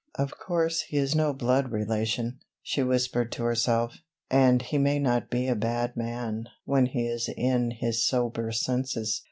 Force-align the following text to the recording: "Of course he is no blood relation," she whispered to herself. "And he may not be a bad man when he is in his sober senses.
"Of 0.15 0.31
course 0.39 0.81
he 0.87 0.97
is 0.97 1.13
no 1.13 1.31
blood 1.31 1.71
relation," 1.71 2.39
she 2.63 2.81
whispered 2.81 3.31
to 3.33 3.43
herself. 3.43 3.99
"And 4.31 4.63
he 4.63 4.79
may 4.79 4.97
not 4.97 5.29
be 5.29 5.47
a 5.47 5.53
bad 5.55 5.95
man 5.95 6.45
when 6.65 6.87
he 6.87 7.05
is 7.07 7.29
in 7.37 7.69
his 7.69 8.03
sober 8.03 8.51
senses. 8.51 9.19